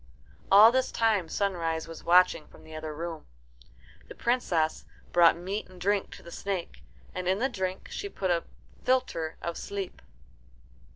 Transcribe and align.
All 0.51 0.71
this 0.71 0.91
time 0.91 1.29
Sunrise 1.29 1.87
was 1.87 2.03
watching 2.03 2.47
from 2.47 2.63
the 2.63 2.75
other 2.75 2.91
room. 2.91 3.27
The 4.07 4.15
Princess 4.15 4.83
brought 5.11 5.37
meat 5.37 5.67
and 5.67 5.79
drink 5.79 6.09
to 6.15 6.23
the 6.23 6.31
snake, 6.31 6.81
and 7.13 7.27
in 7.27 7.37
the 7.37 7.47
drink 7.47 7.87
she 7.91 8.09
put 8.09 8.31
a 8.31 8.43
philtre 8.83 9.37
of 9.43 9.57
sleep. 9.59 10.01